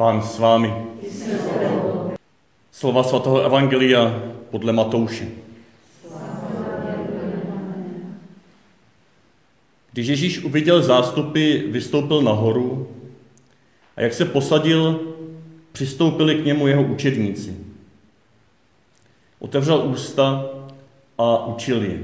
[0.00, 0.72] Pán s vámi.
[2.72, 5.28] Slova svatého Evangelia podle Matouše.
[9.92, 12.88] Když Ježíš uviděl zástupy, vystoupil nahoru
[13.96, 15.00] a jak se posadil,
[15.72, 17.56] přistoupili k němu jeho učedníci.
[19.38, 20.44] Otevřel ústa
[21.18, 22.00] a učil je.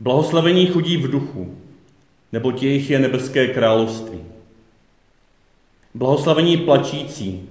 [0.00, 1.54] Blahoslavení chudí v duchu,
[2.32, 4.37] neboť jejich je nebeské království.
[5.98, 7.48] Blahoslavení plačící,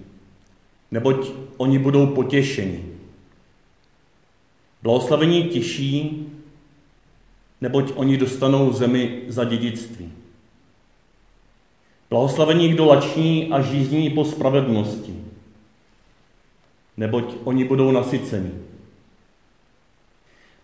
[0.91, 2.85] neboť oni budou potěšeni.
[4.83, 6.27] Blahoslavení těší,
[7.61, 10.11] neboť oni dostanou zemi za dědictví.
[12.09, 15.15] Blahoslavení, kdo lační a žízní po spravedlnosti,
[16.97, 18.51] neboť oni budou nasyceni.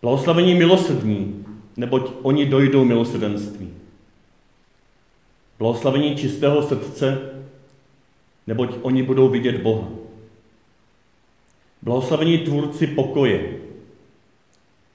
[0.01, 1.45] Blahoslavení milosrdní,
[1.77, 3.69] neboť oni dojdou milosrdenství.
[5.59, 7.33] Blahoslavení čistého srdce,
[8.47, 9.87] neboť oni budou vidět Boha.
[11.81, 13.57] Blahoslavení tvůrci pokoje,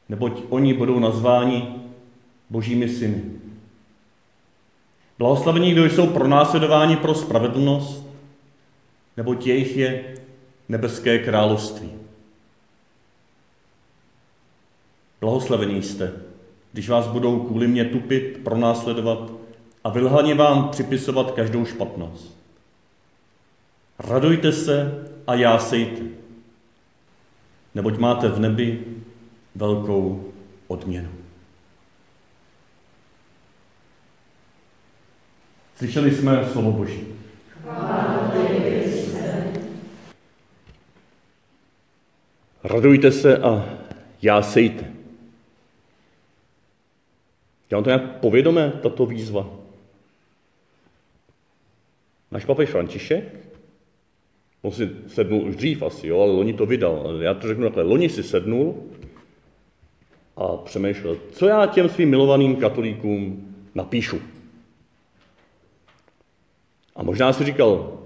[0.09, 1.75] neboť oni budou nazváni
[2.51, 3.23] božími syny.
[5.19, 8.07] Blahoslavení, kdo jsou pronásledováni pro spravedlnost,
[9.17, 10.15] neboť jejich je
[10.69, 11.91] nebeské království.
[15.21, 16.13] Blahoslavení jste,
[16.73, 19.31] když vás budou kvůli mě tupit, pronásledovat
[19.85, 22.38] a vylhaně vám připisovat každou špatnost.
[23.99, 26.03] Radujte se a jásejte,
[27.75, 28.85] neboť máte v nebi
[29.55, 30.33] velkou
[30.67, 31.11] odměnu.
[35.77, 37.07] Slyšeli jsme slovo Boží.
[42.65, 43.79] Radujte se a
[44.23, 44.93] jásejte.
[47.69, 49.47] Dělám to nějak povědomé, tato výzva.
[52.31, 53.48] Náš papež František,
[54.63, 57.19] on si sednul už dřív asi, jo, ale loni to vydal.
[57.21, 58.75] Já to řeknu takhle, loni si sednul
[60.37, 64.21] a přemýšlel, co já těm svým milovaným katolíkům napíšu.
[66.97, 67.99] A možná si říkal,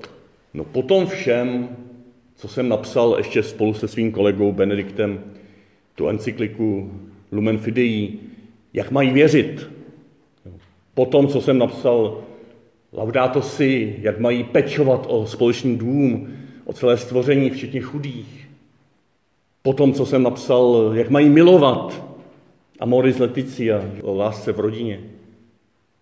[0.54, 1.76] no potom všem,
[2.34, 5.24] co jsem napsal ještě spolu se svým kolegou Benediktem,
[5.94, 6.92] tu encykliku
[7.32, 8.18] Lumen Fidei,
[8.72, 9.70] jak mají věřit.
[10.94, 12.22] Po tom, co jsem napsal
[12.92, 16.28] Laudato si, jak mají pečovat o společný dům,
[16.64, 18.48] o celé stvoření, včetně chudých.
[19.62, 22.04] Po tom, co jsem napsal, jak mají milovat
[22.80, 25.00] Amoris Leticia, o lásce v rodině.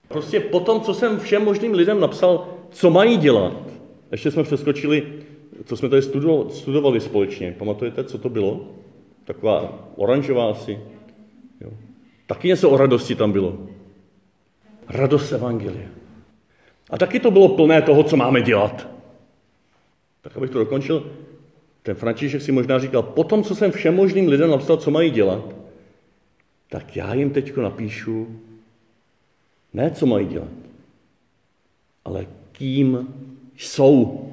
[0.09, 3.57] Prostě po tom, co jsem všem možným lidem napsal, co mají dělat.
[4.13, 5.03] Ještě jsme přeskočili,
[5.65, 6.03] co jsme tady
[6.49, 7.55] studovali společně.
[7.59, 8.67] Pamatujete, co to bylo?
[9.25, 10.79] Taková oranžová asi.
[11.61, 11.71] Jo.
[12.27, 13.59] Taky něco o radosti tam bylo.
[14.89, 15.89] Radost Evangelia.
[16.91, 18.89] A taky to bylo plné toho, co máme dělat.
[20.23, 21.13] Tak abych to dokončil,
[21.83, 25.55] ten František si možná říkal, potom, co jsem všem možným lidem napsal, co mají dělat,
[26.69, 28.41] tak já jim teď napíšu,
[29.75, 30.53] ne co mají dělat,
[32.05, 33.09] ale kým
[33.57, 34.27] jsou.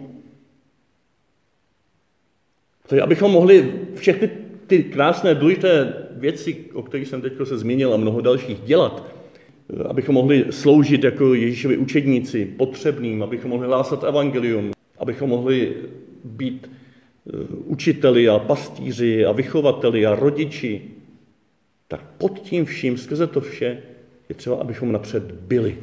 [2.87, 4.29] Takže abychom mohli všechny
[4.67, 9.03] ty krásné, důležité věci, o kterých jsem teď se zmínil a mnoho dalších, dělat,
[9.89, 14.76] abychom mohli sloužit jako Ježíšovi učedníci potřebným, abychom mohli hlásat evangelium,
[15.07, 15.75] abychom mohli
[16.23, 17.31] být eh,
[17.65, 20.81] učiteli a pastýři a vychovateli a rodiči,
[21.87, 23.83] tak pod tím vším, skrze to vše,
[24.29, 25.77] je třeba, abychom napřed byli.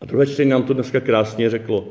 [0.00, 1.88] A druhé čtení nám to dneska krásně řeklo.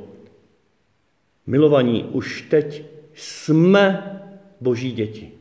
[1.48, 4.22] Milovaní, už teď jsme
[4.62, 5.32] boží děti.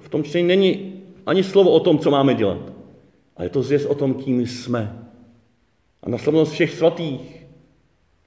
[0.00, 2.72] V tom čtení není ani slovo o tom, co máme dělat,
[3.36, 5.08] ale je to zvěst o tom, kým jsme.
[6.02, 7.43] A na slavnost všech svatých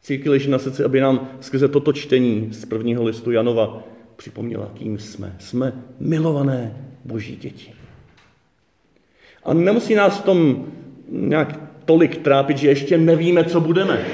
[0.08, 3.84] církvi leží na srdci, aby nám skrze toto čtení z prvního listu Janova
[4.16, 5.36] připomněla, kým jsme.
[5.40, 7.74] Jsme milované boží děti.
[9.44, 10.66] A nemusí nás v tom
[11.12, 14.06] nějak tolik trápit, že ještě nevíme, co budeme.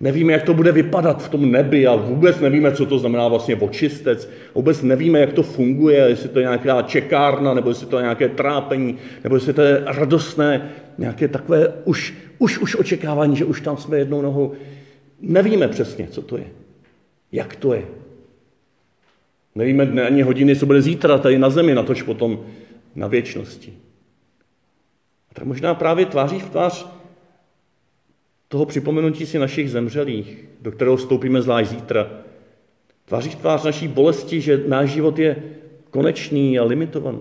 [0.00, 3.56] Nevíme, jak to bude vypadat v tom nebi a vůbec nevíme, co to znamená vlastně
[3.56, 4.30] očistec.
[4.54, 8.28] Vůbec nevíme, jak to funguje, jestli to je nějaká čekárna, nebo jestli to je nějaké
[8.28, 13.76] trápení, nebo jestli to je radostné, nějaké takové už, už, už očekávání, že už tam
[13.76, 14.52] jsme jednou nohou.
[15.20, 16.46] Nevíme přesně, co to je.
[17.32, 17.86] Jak to je.
[19.54, 22.46] Nevíme dne ani hodiny, co bude zítra tady na zemi, natož potom
[22.94, 23.74] na věčnosti.
[25.30, 26.86] A tak možná právě tváří v tvář
[28.48, 32.10] toho připomenutí si našich zemřelých, do kterého vstoupíme zvlášť zítra.
[33.04, 35.42] Tváří v tvář naší bolesti, že náš život je
[35.90, 37.20] konečný a limitovaný.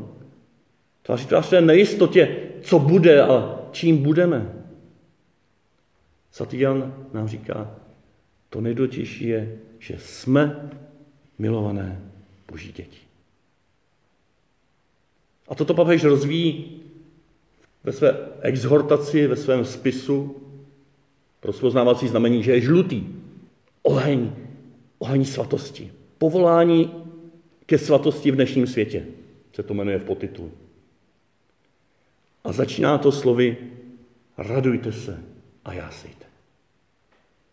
[1.01, 4.53] Tváří tvář té nejistotě, co bude a čím budeme.
[6.31, 7.75] Svatý Jan nám říká,
[8.49, 10.69] to nejdůležitější je, že jsme
[11.39, 12.01] milované
[12.51, 12.99] boží děti.
[15.47, 16.81] A toto papež rozvíjí
[17.83, 20.35] ve své exhortaci, ve svém spisu
[21.39, 23.07] pro spoznávací znamení, že je žlutý.
[23.81, 24.31] Oheň,
[24.99, 25.91] oheň svatosti.
[26.17, 26.93] Povolání
[27.65, 29.05] ke svatosti v dnešním světě
[29.53, 30.51] se to jmenuje v podtitulu.
[32.43, 33.57] A začíná to slovy
[34.37, 35.23] radujte se
[35.65, 36.28] a jásejte.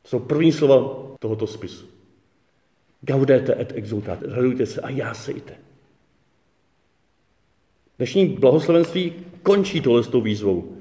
[0.06, 1.86] Jsou první slova tohoto spisu.
[3.00, 4.26] Gaudete et exultate.
[4.28, 5.54] Radujte se a jásejte.
[7.98, 9.12] Dnešní blahoslavenství
[9.42, 10.76] končí tohle s tou výzvou.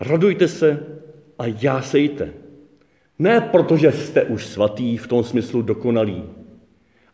[0.00, 0.86] Radujte se
[1.38, 2.32] a jásejte.
[3.18, 6.24] Ne protože jste už svatý v tom smyslu dokonalý,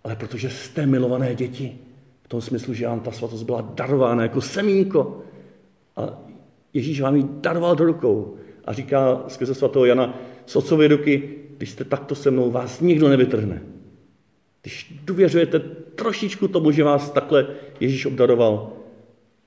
[0.04, 1.78] ale protože jste milované děti.
[2.22, 5.22] V tom smyslu, že vám ta svatost byla darována jako semínko.
[5.96, 6.18] A
[6.74, 8.36] Ježíš vám ji daroval do rukou.
[8.64, 10.14] A říká skrze svatého Jana,
[10.46, 11.22] z otcovy ruky,
[11.56, 13.62] když jste takto se mnou, vás nikdo nevytrhne.
[14.62, 15.58] Když důvěřujete
[15.94, 17.46] trošičku tomu, že vás takhle
[17.80, 18.72] Ježíš obdaroval,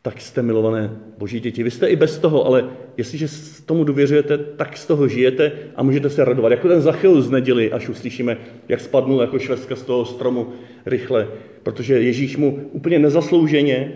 [0.01, 1.63] tak jste milované boží děti.
[1.63, 3.27] Vy jste i bez toho, ale jestliže
[3.65, 6.51] tomu důvěřujete, tak z toho žijete a můžete se radovat.
[6.51, 8.37] Jako ten Zachyl z neděli, až uslyšíme,
[8.69, 10.47] jak spadnul jako švestka z toho stromu
[10.85, 11.27] rychle,
[11.63, 13.93] protože Ježíš mu úplně nezaslouženě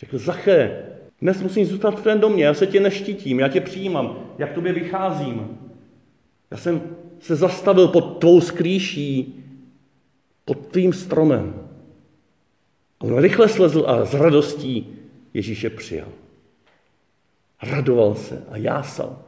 [0.00, 0.82] řekl, Zaché,
[1.22, 4.72] dnes musím zůstat v ten domě, já se tě neštítím, já tě přijímám, jak tobě
[4.72, 5.58] vycházím.
[6.50, 9.44] Já jsem se zastavil pod tvou skrýší,
[10.44, 11.68] pod tvým stromem.
[13.00, 14.96] A on rychle slezl a s radostí
[15.34, 16.08] Ježíše přijal.
[17.62, 19.18] Radoval se a jásal.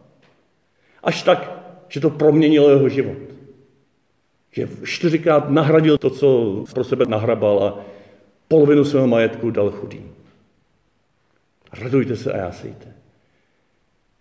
[1.03, 3.19] Až tak, že to proměnilo jeho život.
[4.53, 7.85] Že čtyřikrát nahradil to, co pro sebe nahrabal a
[8.49, 10.15] polovinu svého majetku dal chudým.
[11.73, 12.93] Radujte se a jásejte.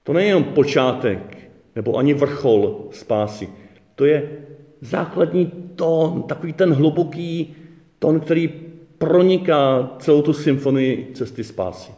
[0.03, 3.49] To není jenom počátek nebo ani vrchol spásy.
[3.95, 4.31] To je
[4.81, 7.55] základní tón, takový ten hluboký
[7.99, 8.47] tón, který
[8.97, 11.91] proniká celou tu symfonii cesty spásy.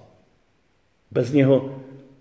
[1.12, 1.76] Bez něho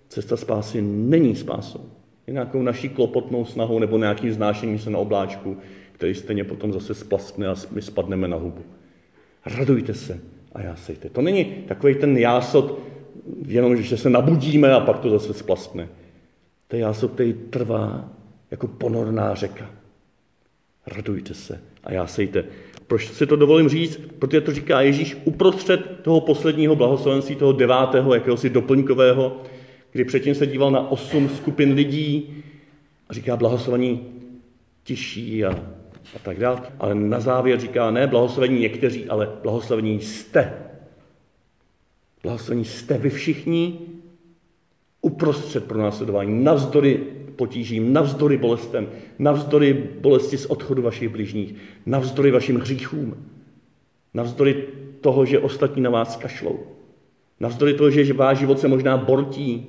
[0.09, 1.81] cesta spásy není spásou.
[2.27, 5.57] Je nějakou naší klopotnou snahou nebo nějakým znášením se na obláčku,
[5.93, 8.63] který stejně potom zase splaskne a my spadneme na hubu.
[9.59, 10.21] Radujte se
[10.53, 11.09] a jásejte.
[11.09, 12.79] To není takový ten jásot,
[13.47, 15.89] jenom, že se nabudíme a pak to zase splaskne.
[16.73, 18.09] To je jásot, který trvá
[18.51, 19.71] jako ponorná řeka.
[20.87, 22.45] Radujte se a jásejte.
[22.87, 24.01] Proč si to dovolím říct?
[24.19, 29.43] Protože to říká Ježíš uprostřed toho posledního blahoslavenství, toho devátého, jakéhosi doplňkového,
[29.93, 32.45] kdy předtím se díval na osm skupin lidí
[33.09, 34.07] a říká blahoslavení
[34.85, 35.51] tiší a,
[36.17, 36.61] a tak dále.
[36.79, 40.53] Ale na závěr říká ne blahoslavení někteří, ale blahoslavení jste.
[42.23, 43.92] Blahoslavení jste vy všichni
[45.03, 47.01] uprostřed pro následování, navzdory
[47.37, 48.89] potížím, navzdory bolestem,
[49.19, 51.55] navzdory bolesti z odchodu vašich bližních,
[51.87, 53.17] navzdory vašim hříchům,
[54.15, 54.65] navzdory
[55.01, 56.59] toho, že ostatní na vás kašlou,
[57.41, 59.67] navzdory toho, že váš život se možná bortí,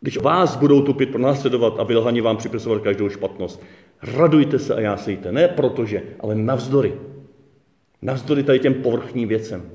[0.00, 3.62] když vás budou tupit pronásledovat a vylhaně vám připisovat každou špatnost,
[4.02, 5.32] radujte se a jásejte.
[5.32, 6.94] Ne protože, ale navzdory.
[8.02, 9.70] Navzdory tady těm povrchním věcem.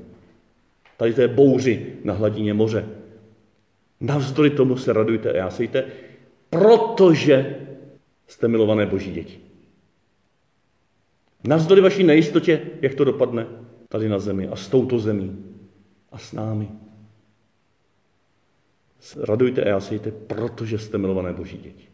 [0.96, 2.88] Tady té bouři na hladině moře.
[4.00, 5.84] Navzdory tomu se radujte a jásejte,
[6.50, 7.66] protože
[8.26, 9.38] jste milované boží děti.
[11.44, 13.46] Navzdory vaší nejistotě, jak to dopadne
[13.88, 15.44] tady na zemi a s touto zemí
[16.12, 16.68] a s námi.
[19.16, 21.88] Radujte a jásejte, protože jste milované boží děti.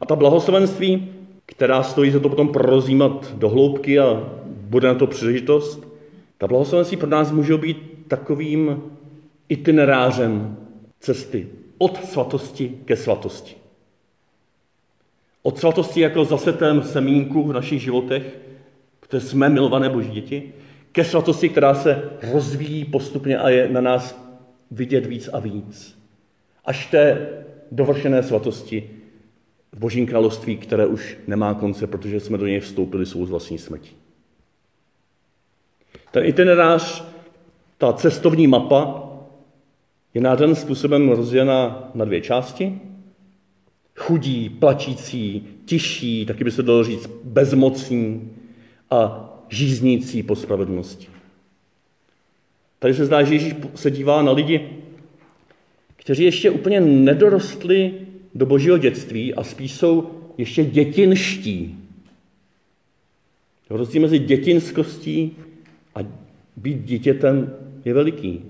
[0.00, 1.12] A ta blahoslavenství,
[1.46, 5.88] která stojí za to potom prorozímat do hloubky a bude na to příležitost,
[6.38, 8.82] ta blahoslavenství pro nás může být takovým
[9.50, 10.56] itinerářem
[11.00, 13.54] cesty od svatosti ke svatosti.
[15.42, 18.38] Od svatosti jako zasetém semínku v našich životech,
[19.00, 20.52] které jsme milované boží děti,
[20.92, 24.30] ke svatosti, která se rozvíjí postupně a je na nás
[24.70, 25.98] vidět víc a víc.
[26.64, 27.28] Až té
[27.72, 28.90] dovršené svatosti
[29.72, 33.90] v božím království, které už nemá konce, protože jsme do něj vstoupili svou vlastní smrti.
[36.10, 37.04] Ten itinerář,
[37.78, 39.09] ta cestovní mapa,
[40.14, 42.78] je nádherným způsobem rozdělena na dvě části.
[43.96, 48.30] Chudí, plačící, tiší, taky by se dalo říct bezmocní
[48.90, 51.08] a žíznící po spravedlnosti.
[52.78, 54.68] Tady se zdá, že Ježíš se dívá na lidi,
[55.96, 57.94] kteří ještě úplně nedorostli
[58.34, 61.76] do božího dětství a spíš jsou ještě dětinští.
[63.70, 65.36] Rozdíl mezi dětinskostí
[65.94, 66.00] a
[66.56, 68.44] být dítětem je veliký.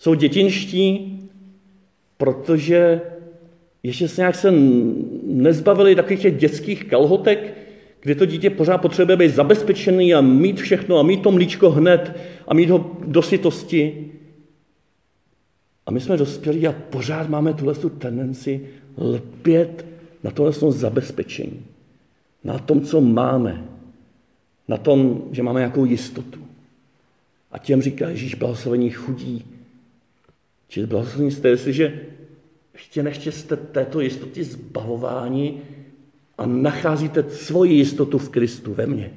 [0.00, 1.16] Jsou dětinští
[2.20, 3.00] protože
[3.82, 4.52] ještě se nějak se
[5.24, 7.54] nezbavili takových těch dětských kalhotek,
[8.00, 12.18] kdy to dítě pořád potřebuje být zabezpečený a mít všechno a mít to mlíčko hned
[12.48, 14.12] a mít ho do sytosti.
[15.86, 18.60] A my jsme dospělí a pořád máme tuhle tu tendenci
[18.98, 19.86] lpět
[20.24, 21.62] na tohle zabezpečení.
[22.44, 23.64] Na tom, co máme.
[24.68, 26.40] Na tom, že máme nějakou jistotu.
[27.52, 29.59] A těm říká Ježíš blahoslavení chudí.
[30.70, 32.00] Čili blahoslavení jste, jestliže
[32.72, 35.62] ještě neště jste této jistoty zbavováni
[36.38, 39.12] a nacházíte svoji jistotu v Kristu ve mně.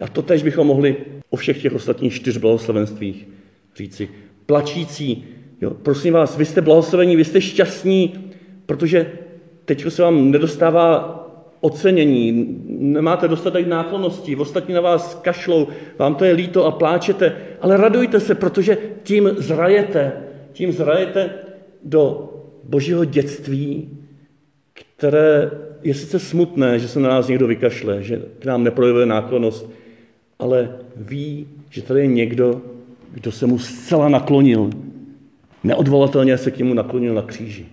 [0.00, 0.96] A to tež bychom mohli
[1.30, 3.28] o všech těch ostatních čtyř blahoslavenstvích
[3.76, 4.08] říci.
[4.46, 5.24] Plačící,
[5.60, 8.32] jo, prosím vás, vy jste blahoslavení, vy jste šťastní,
[8.66, 9.12] protože
[9.64, 11.27] teď se vám nedostává
[11.60, 15.66] ocenění, nemáte dostatek náklonností, ostatní na vás kašlou,
[15.98, 20.12] vám to je líto a pláčete, ale radujte se, protože tím zrajete,
[20.52, 21.30] tím zrajete
[21.84, 22.32] do
[22.64, 23.88] božího dětství,
[24.72, 25.50] které
[25.82, 29.70] je sice smutné, že se na nás někdo vykašle, že k nám neprojevuje náklonnost,
[30.38, 32.62] ale ví, že tady je někdo,
[33.12, 34.70] kdo se mu zcela naklonil.
[35.64, 37.66] Neodvolatelně se k němu naklonil na kříži.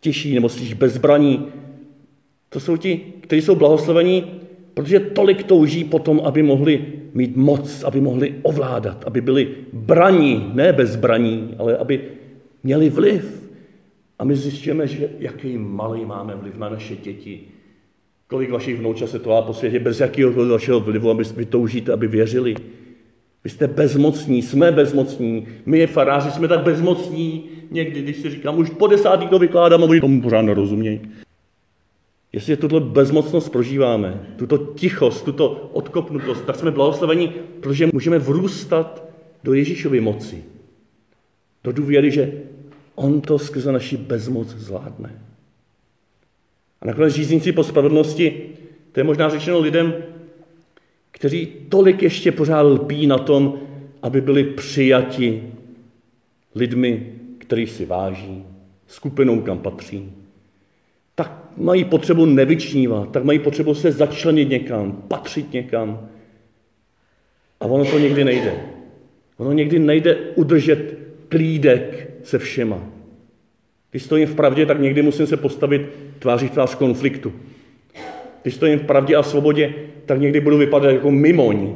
[0.00, 1.46] Těžší nebo spíš bezbraní,
[2.48, 4.24] to jsou ti, kteří jsou blahoslavení,
[4.74, 10.72] protože tolik touží potom, aby mohli mít moc, aby mohli ovládat, aby byli braní, ne
[10.72, 12.00] bezbraní, ale aby
[12.62, 13.50] měli vliv.
[14.18, 17.40] A my zjistíme, že jaký malý máme vliv na naše děti.
[18.26, 22.06] Kolik vašich vnoučat se to po světě bez jakého vašeho vlivu, aby vy toužíte, aby
[22.06, 22.54] věřili.
[23.44, 25.48] Vy jste bezmocní, jsme bezmocní.
[25.66, 29.86] My faráři jsme tak bezmocní, někdy, když si říkám, už po desátý to vykládám a
[29.86, 31.00] oni tomu pořád nerozumějí.
[32.32, 37.28] Jestli tuto bezmocnost prožíváme, tuto tichost, tuto odkopnutost, tak jsme blahoslaveni,
[37.60, 39.04] protože můžeme vrůstat
[39.44, 40.44] do Ježíšovy moci.
[41.64, 42.32] Do důvěry, že
[42.94, 45.22] On to skrze naši bezmoc zvládne.
[46.80, 48.42] A nakonec žízníci po spravedlnosti,
[48.92, 49.94] to je možná řečeno lidem,
[51.20, 53.58] kteří tolik ještě pořád lpí na tom,
[54.02, 55.42] aby byli přijati
[56.54, 58.44] lidmi, kterých si váží,
[58.86, 60.12] skupinou, kam patří
[61.20, 66.08] tak mají potřebu nevyčnívat, tak mají potřebu se začlenit někam, patřit někam.
[67.60, 68.52] A ono to někdy nejde.
[69.36, 70.98] Ono někdy nejde udržet
[71.28, 72.82] klídek se všema.
[73.90, 75.82] Když stojím v pravdě, tak někdy musím se postavit
[76.18, 77.32] tváří tvář konfliktu.
[78.42, 79.74] Když stojím v pravdě a svobodě,
[80.06, 81.74] tak někdy budu vypadat jako mimoň.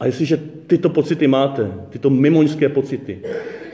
[0.00, 0.36] A jestliže
[0.66, 3.20] tyto pocity máte, tyto mimoňské pocity,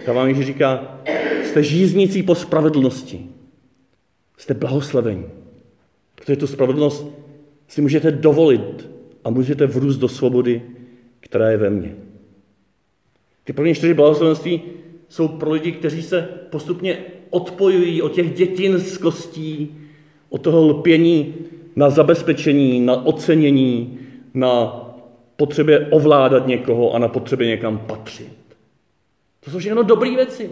[0.07, 0.99] tak vám Ježíš říká,
[1.45, 3.27] jste žíznící po spravedlnosti.
[4.39, 5.25] Jste blahoslavení.
[6.15, 7.07] Protože tu spravedlnost
[7.69, 8.89] si můžete dovolit
[9.25, 10.63] a můžete vrůst do svobody,
[11.21, 11.97] která je ve mně.
[13.45, 14.63] Ty první čtyři blahoslavenství
[15.09, 16.99] jsou pro lidi, kteří se postupně
[17.31, 19.79] odpojují od těch dětinskostí,
[20.33, 21.35] od toho lpění
[21.77, 23.99] na zabezpečení, na ocenění,
[24.35, 24.83] na
[25.37, 28.33] potřebě ovládat někoho a na potřebě někam patřit.
[29.45, 30.51] To jsou všechno dobré věci.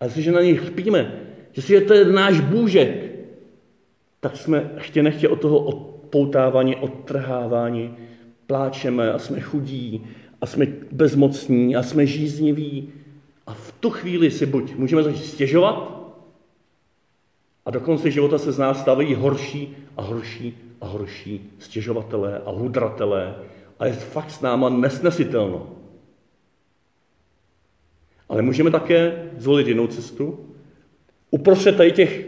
[0.00, 1.14] A jestliže na nich lpíme,
[1.52, 3.12] že to je náš bůžek,
[4.20, 7.94] tak jsme chtě nechtě od toho odpoutávání, odtrhávání,
[8.46, 10.06] pláčeme a jsme chudí
[10.40, 12.88] a jsme bezmocní a jsme žízniví.
[13.46, 15.95] A v tu chvíli si buď můžeme začít stěžovat,
[17.66, 22.50] a do konce života se z nás stávají horší a horší a horší stěžovatelé a
[22.50, 23.34] hudratelé
[23.78, 25.70] a je fakt s náma nesnesitelno.
[28.28, 30.38] Ale můžeme také zvolit jinou cestu
[31.30, 32.26] Uprostřed tady těch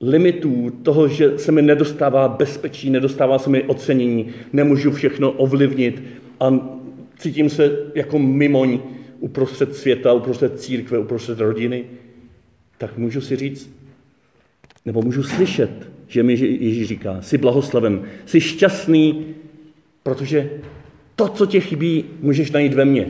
[0.00, 6.02] limitů, toho, že se mi nedostává bezpečí, nedostává se mi ocenění, nemůžu všechno ovlivnit
[6.40, 6.58] a
[7.18, 8.80] cítím se jako mimoň
[9.20, 11.84] uprostřed světa, uprostřed církve, uprostřed rodiny,
[12.78, 13.81] tak můžu si říct,
[14.84, 15.70] nebo můžu slyšet,
[16.06, 19.26] že mi Ježíš říká, jsi blahoslaven, jsi šťastný,
[20.02, 20.50] protože
[21.16, 23.06] to, co tě chybí, můžeš najít ve mně.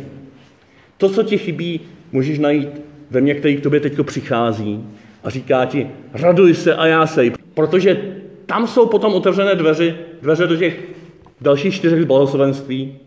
[0.96, 1.80] To, co ti chybí,
[2.12, 2.68] můžeš najít
[3.10, 4.84] ve mně, který k tobě teď přichází
[5.24, 8.14] a říká ti, raduj se a já sej, protože
[8.46, 10.80] tam jsou potom otevřené dveře, dveře do těch
[11.40, 12.98] dalších čtyřech blahoslovenství,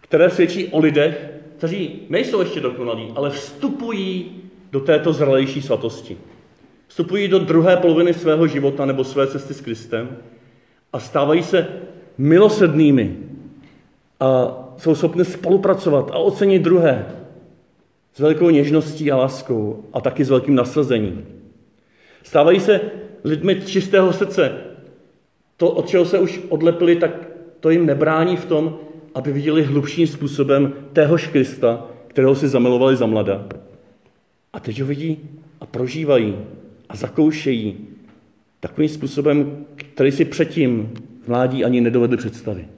[0.00, 4.30] které svědčí o lidech, kteří nejsou ještě dokonalí, ale vstupují
[4.72, 6.16] do této zralejší svatosti.
[6.92, 10.16] Vstupují do druhé poloviny svého života nebo své cesty s Kristem
[10.92, 11.68] a stávají se
[12.18, 13.16] milosednými
[14.20, 17.06] a jsou schopni spolupracovat a ocenit druhé
[18.14, 21.26] s velkou něžností a láskou a taky s velkým nasazením.
[22.22, 22.80] Stávají se
[23.24, 24.52] lidmi čistého srdce.
[25.56, 27.28] To, od čeho se už odlepili, tak
[27.60, 28.78] to jim nebrání v tom,
[29.14, 33.46] aby viděli hlubším způsobem téhož Krista, kterého si zamilovali za mlada.
[34.52, 35.18] A teď ho vidí
[35.60, 36.36] a prožívají
[36.92, 37.76] a zakoušejí
[38.60, 40.90] takovým způsobem, který si předtím
[41.24, 42.68] v mládí ani nedovedli představit.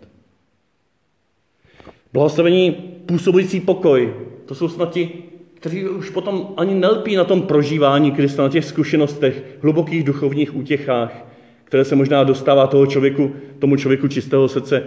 [2.12, 2.72] Blahoslavení
[3.06, 4.14] působující pokoj,
[4.46, 5.12] to jsou snad ti,
[5.54, 11.26] kteří už potom ani nelpí na tom prožívání Krista, na těch zkušenostech, hlubokých duchovních útěchách,
[11.64, 14.82] které se možná dostává toho člověku, tomu člověku čistého srdce.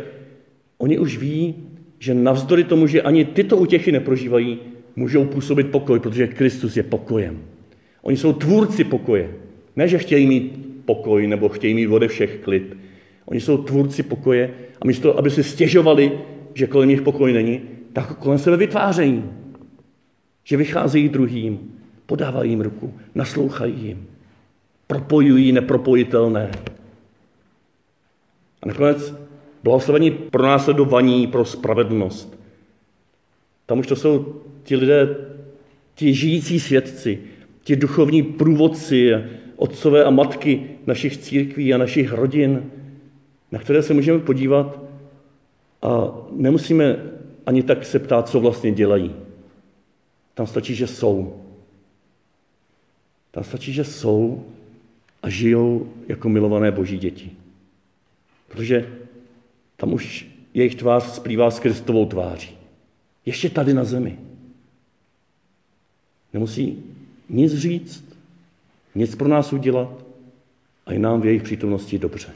[0.77, 1.55] Oni už ví,
[1.99, 4.59] že navzdory tomu, že ani tyto útěchy neprožívají,
[4.95, 7.39] můžou působit pokoj, protože Kristus je pokojem.
[8.07, 9.33] Oni jsou tvůrci pokoje.
[9.75, 12.77] Ne, že chtějí mít pokoj nebo chtějí mít ode všech klid.
[13.25, 16.19] Oni jsou tvůrci pokoje a místo, aby si stěžovali,
[16.53, 17.61] že kolem nich pokoj není,
[17.93, 19.23] tak kolem sebe vytvářejí.
[20.43, 21.71] Že vycházejí druhým,
[22.05, 24.07] podávají jim ruku, naslouchají jim,
[24.87, 26.51] propojují nepropojitelné.
[28.61, 29.13] A nakonec
[29.63, 32.39] blahoslavení pro následovaní, pro spravedlnost.
[33.65, 35.15] Tam už to jsou ti lidé,
[35.95, 37.19] ti žijící svědci,
[37.67, 39.11] ti duchovní průvodci,
[39.55, 42.71] otcové a matky našich církví a našich rodin,
[43.51, 44.79] na které se můžeme podívat
[45.81, 47.03] a nemusíme
[47.45, 49.15] ani tak se ptát, co vlastně dělají.
[50.33, 51.43] Tam stačí, že jsou.
[53.31, 54.45] Tam stačí, že jsou
[55.23, 57.31] a žijou jako milované boží děti.
[58.47, 58.89] Protože
[59.77, 62.57] tam už jejich tvář splývá s Kristovou tváří.
[63.25, 64.19] Ještě tady na zemi.
[66.33, 66.83] Nemusí
[67.29, 68.17] nic říct,
[68.95, 70.05] nic pro nás udělat
[70.85, 72.33] a je nám v jejich přítomnosti dobře.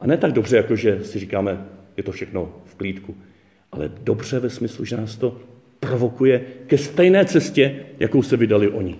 [0.00, 3.16] A ne tak dobře, jako že si říkáme, je to všechno v klídku,
[3.72, 5.40] ale dobře ve smyslu, že nás to
[5.80, 8.96] provokuje ke stejné cestě, jakou se vydali oni.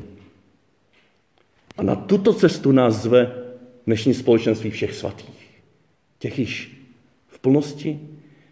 [1.77, 3.33] A na tuto cestu nás zve
[3.87, 5.61] dnešní společenství všech svatých.
[6.19, 6.79] Těch již
[7.29, 8.01] v plnosti,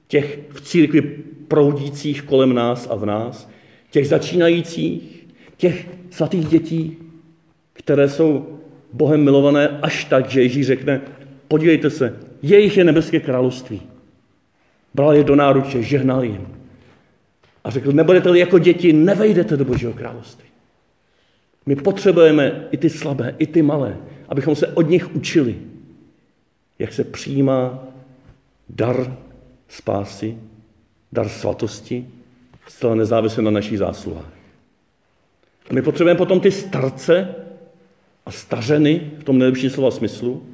[0.09, 1.03] těch v církvi
[1.49, 3.51] proudících kolem nás a v nás,
[3.97, 5.27] těch začínajících,
[5.57, 6.97] těch svatých dětí,
[7.73, 8.59] které jsou
[8.93, 11.01] Bohem milované až tak, že Ježíš řekne,
[11.49, 13.83] podívejte se, jejich je nebeské království.
[14.95, 16.49] Bral je do náruče, žehnal jim.
[17.65, 20.49] A řekl, nebudete-li jako děti, nevejdete do Božího království.
[21.67, 23.97] My potřebujeme i ty slabé, i ty malé,
[24.29, 25.57] abychom se od nich učili,
[26.79, 27.89] jak se přijímá
[28.69, 29.17] dar
[29.69, 30.37] spásy,
[31.13, 32.07] dar svatosti,
[32.69, 34.33] zcela nezávisle na našich zásluhách.
[35.71, 37.35] A my potřebujeme potom ty starce
[38.27, 40.47] a stařeny, v tom nejlepším slova smyslu,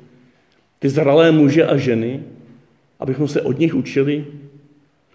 [0.78, 2.22] ty zralé muže a ženy,
[3.00, 4.26] abychom se od nich učili,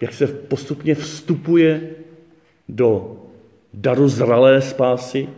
[0.00, 1.90] jak se postupně vstupuje
[2.68, 3.16] do
[3.74, 5.28] daru zralé spásy,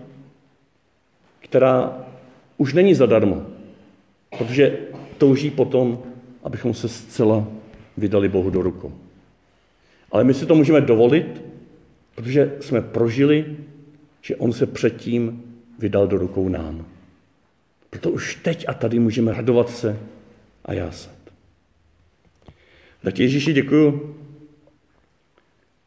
[1.40, 1.98] která
[2.56, 3.46] už není zadarmo,
[4.38, 4.78] protože
[5.18, 5.98] touží potom,
[6.44, 7.46] abychom se zcela
[7.96, 8.92] vydali Bohu do rukou.
[10.12, 11.49] Ale my si to můžeme dovolit,
[12.14, 13.56] protože jsme prožili,
[14.22, 15.42] že On se předtím
[15.78, 16.86] vydal do rukou nám.
[17.90, 19.98] Proto už teď a tady můžeme radovat se
[20.64, 21.14] a jásat.
[23.02, 24.16] Tak Ježíši děkuju,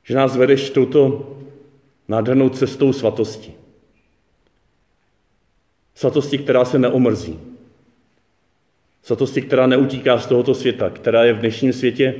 [0.03, 1.29] že nás vedeš touto
[2.07, 3.53] nádhernou cestou svatosti.
[5.95, 7.39] Svatosti, která se neomrzí.
[9.03, 12.15] Svatosti, která neutíká z tohoto světa, která je v dnešním světě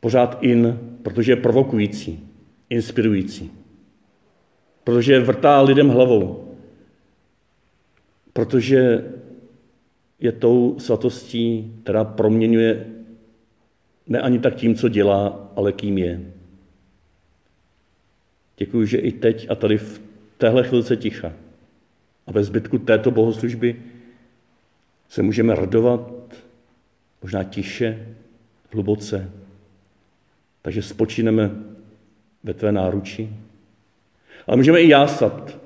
[0.00, 2.28] pořád in, protože je provokující,
[2.70, 3.50] inspirující.
[4.84, 6.54] Protože vrtá lidem hlavou.
[8.32, 9.04] Protože
[10.20, 12.86] je tou svatostí, která proměňuje
[14.06, 16.32] ne ani tak tím, co dělá, ale kým je.
[18.56, 20.00] Děkuji, že i teď a tady v
[20.38, 21.32] téhle chvilce ticha
[22.26, 23.82] a ve zbytku této bohoslužby
[25.08, 26.34] se můžeme radovat,
[27.22, 28.16] možná tiše,
[28.72, 29.30] hluboce.
[30.62, 31.50] Takže spočíneme
[32.46, 33.30] ve tvé náruči.
[34.46, 35.58] Ale můžeme i jásat.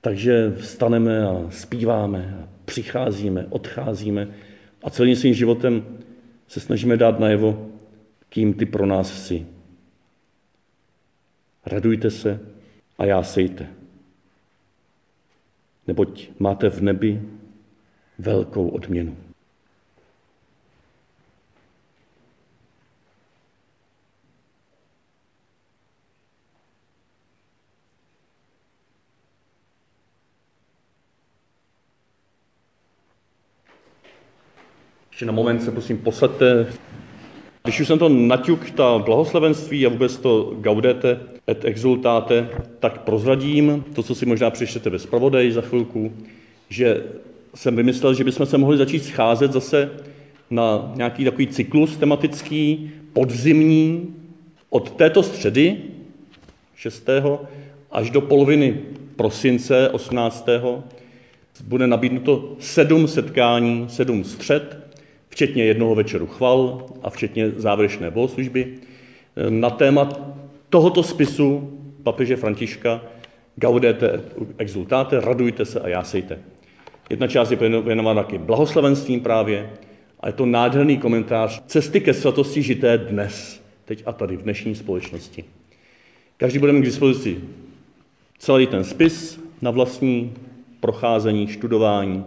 [0.00, 4.28] Takže vstaneme a zpíváme a přicházíme, odcházíme
[4.82, 5.98] a celým svým životem
[6.48, 7.70] se snažíme dát najevo,
[8.28, 9.46] kým ty pro nás jsi.
[11.66, 12.40] Radujte se
[12.98, 13.66] a jásejte.
[15.86, 17.22] Neboť máte v nebi
[18.18, 19.16] velkou odměnu.
[35.14, 36.66] Ještě na moment se prosím posaďte.
[37.64, 42.48] Když už jsem to naťuk, ta blahoslavenství a vůbec to gaudete et exultáte,
[42.80, 46.12] tak prozradím to, co si možná přečtete ve zpravodaji za chvilku,
[46.68, 47.04] že
[47.54, 49.90] jsem vymyslel, že bychom se mohli začít scházet zase
[50.50, 54.14] na nějaký takový cyklus tematický, podzimní,
[54.70, 55.76] od této středy
[56.76, 57.08] 6.
[57.92, 58.80] až do poloviny
[59.16, 60.48] prosince 18.
[61.64, 64.83] bude nabídnuto sedm setkání, sedm střed,
[65.34, 68.74] včetně jednoho večeru chval a včetně závěrečné bohoslužby,
[69.48, 70.08] na téma
[70.68, 73.00] tohoto spisu papeže Františka
[73.56, 74.20] Gaudete
[74.58, 76.38] exultate, radujte se a jásejte.
[77.10, 79.70] Jedna část je věnována taky blahoslavenstvím právě
[80.20, 84.74] a je to nádherný komentář cesty ke svatosti žité dnes, teď a tady v dnešní
[84.74, 85.44] společnosti.
[86.36, 87.38] Každý bude mít k dispozici
[88.38, 90.32] celý ten spis na vlastní
[90.80, 92.24] procházení, študování.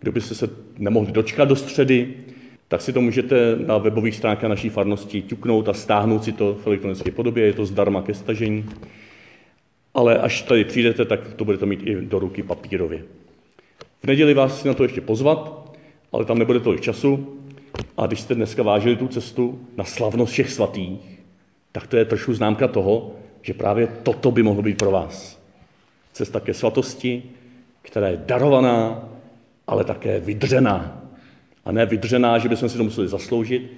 [0.00, 2.14] Kdo byste se nemohli dočkat do středy,
[2.68, 6.66] tak si to můžete na webových stránkách naší farnosti ťuknout a stáhnout si to v
[6.66, 8.64] elektronické podobě, je to zdarma ke stažení.
[9.94, 13.02] Ale až tady přijdete, tak to budete mít i do ruky papírově.
[14.02, 15.70] V neděli vás si na to ještě pozvat,
[16.12, 17.38] ale tam nebude tolik času.
[17.96, 21.20] A když jste dneska vážili tu cestu na slavnost všech svatých,
[21.72, 25.42] tak to je trošku známka toho, že právě toto by mohlo být pro vás.
[26.12, 27.22] Cesta ke svatosti,
[27.82, 29.08] která je darovaná,
[29.66, 31.05] ale také vydřená.
[31.66, 33.72] A ne vydřená, že bychom si to museli zasloužit,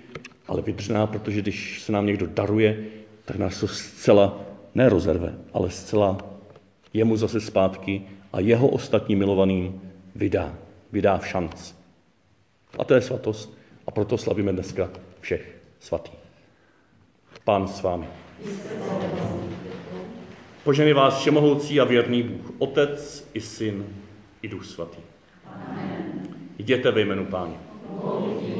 [0.49, 2.85] ale vydřená, protože když se nám někdo daruje,
[3.25, 4.41] tak nás to zcela
[4.75, 6.19] nerozerve, ale zcela
[6.93, 9.81] jemu zase zpátky a jeho ostatní milovaným
[10.15, 10.55] vydá.
[10.93, 11.73] Vydá v šanc.
[12.79, 13.59] A to je svatost.
[13.87, 16.19] A proto slavíme dneska všech svatých.
[17.45, 18.07] Pán s vámi.
[20.65, 23.87] Požený vás všemohoucí a věrný Bůh, Otec i Syn
[24.43, 25.01] i Duch Svatý.
[26.59, 27.68] Jděte ve jménu Páně.
[28.01, 28.58] Holy